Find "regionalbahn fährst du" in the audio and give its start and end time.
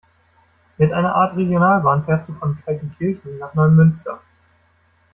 1.37-2.33